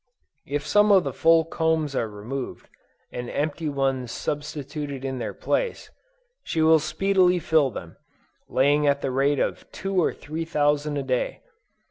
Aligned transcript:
If 0.47 0.65
some 0.65 0.91
of 0.91 1.03
the 1.03 1.13
full 1.13 1.45
combs 1.45 1.95
are 1.95 2.09
removed, 2.09 2.67
and 3.11 3.29
empty 3.29 3.69
ones 3.69 4.11
substituted 4.11 5.05
in 5.05 5.19
their 5.19 5.31
place, 5.35 5.91
she 6.43 6.63
will 6.63 6.79
speedily 6.79 7.37
fill 7.37 7.69
them, 7.69 7.97
laying 8.49 8.87
at 8.87 9.01
the 9.01 9.11
rate 9.11 9.37
of 9.39 9.71
two 9.71 10.01
or 10.03 10.11
three 10.11 10.43
thousand 10.43 10.97
a 10.97 11.03
day! 11.03 11.41